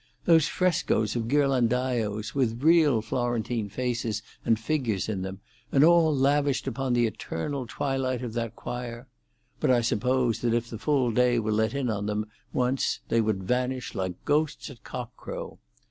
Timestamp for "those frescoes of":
0.25-1.27